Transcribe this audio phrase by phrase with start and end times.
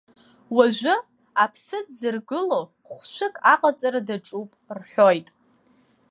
[0.55, 0.95] Уажәы,
[1.43, 5.27] аԥсы дзыргыло хәшәык аҟаҵара даҿуп, рҳәоит.